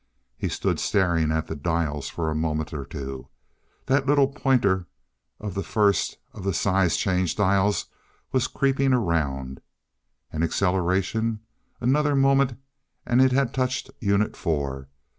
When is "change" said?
6.97-7.35